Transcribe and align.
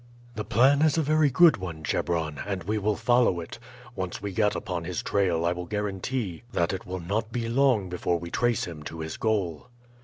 "The 0.33 0.43
plan 0.43 0.81
is 0.81 0.97
a 0.97 1.03
very 1.03 1.29
good 1.29 1.57
one, 1.57 1.83
Chebron, 1.83 2.39
and 2.47 2.63
we 2.63 2.79
will 2.79 2.95
follow 2.95 3.39
it. 3.39 3.59
Once 3.95 4.19
we 4.19 4.31
get 4.31 4.55
upon 4.55 4.83
his 4.83 5.03
trail 5.03 5.45
I 5.45 5.51
will 5.51 5.67
guarantee 5.67 6.41
that 6.53 6.73
it 6.73 6.87
will 6.87 6.99
not 6.99 7.31
be 7.31 7.47
long 7.47 7.87
before 7.87 8.17
we 8.17 8.31
trace 8.31 8.63
him 8.65 8.81
to 8.85 9.01
his 9.01 9.15
goal." 9.17 9.67